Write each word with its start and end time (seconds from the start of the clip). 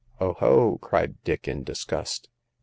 Oho!" 0.19 0.79
cried 0.81 1.23
Dick, 1.23 1.47
in 1.47 1.61
disgust. 1.63 2.27